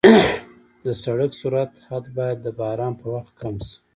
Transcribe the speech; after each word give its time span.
د 0.85 0.87
سړک 1.03 1.31
سرعت 1.41 1.71
حد 1.87 2.05
باید 2.17 2.37
د 2.43 2.47
باران 2.59 2.93
په 3.01 3.07
وخت 3.15 3.33
کم 3.41 3.55
شي. 3.67 3.75